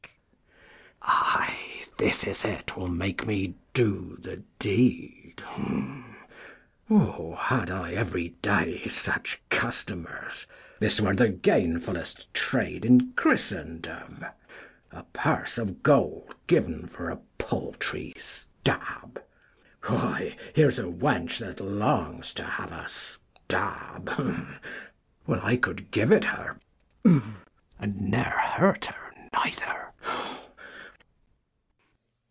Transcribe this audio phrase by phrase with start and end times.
[1.03, 1.97] Mess.
[1.97, 5.43] Ay, this is it will make me do the deed:
[6.89, 10.47] Oh, had I every day such customers,
[10.79, 14.25] 65 This were the gainfull'st trade in Christendom!
[14.91, 19.23] A purse of gold giv'n for a paltry stab.
[19.85, 24.09] Why, here's a wench that longs to have a stab.
[25.27, 26.59] Well, I could give it her,
[27.03, 27.21] and
[27.79, 29.87] ne'er hurt her neither.